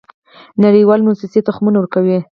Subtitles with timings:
[0.63, 2.19] نړیوالې موسسې تخمونه ورکوي.